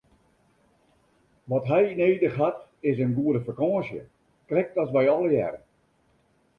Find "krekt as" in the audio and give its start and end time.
4.49-4.89